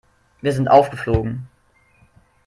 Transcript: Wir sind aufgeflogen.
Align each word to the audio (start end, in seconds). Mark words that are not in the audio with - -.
Wir 0.41 0.51
sind 0.51 0.67
aufgeflogen. 0.67 1.47